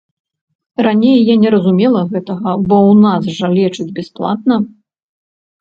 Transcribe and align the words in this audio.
Раней 0.85 1.19
я 1.27 1.35
не 1.43 1.49
разумела 1.55 2.01
гэтага, 2.15 2.51
бо 2.71 2.75
ў 2.95 2.97
нас 3.05 3.23
жа 3.41 3.47
лечаць 3.59 3.89
бясплатна. 3.99 4.55